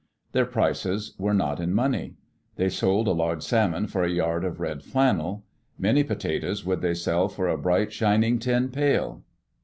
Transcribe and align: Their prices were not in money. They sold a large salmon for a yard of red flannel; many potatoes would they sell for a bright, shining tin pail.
Their 0.31 0.47
prices 0.47 1.13
were 1.19 1.31
not 1.35 1.59
in 1.59 1.75
money. 1.75 2.15
They 2.55 2.69
sold 2.69 3.07
a 3.07 3.11
large 3.11 3.43
salmon 3.43 3.85
for 3.85 4.03
a 4.03 4.09
yard 4.09 4.43
of 4.43 4.59
red 4.59 4.81
flannel; 4.81 5.45
many 5.77 6.03
potatoes 6.03 6.65
would 6.65 6.81
they 6.81 6.95
sell 6.95 7.27
for 7.29 7.47
a 7.47 7.55
bright, 7.55 7.93
shining 7.93 8.39
tin 8.39 8.69
pail. 8.69 9.21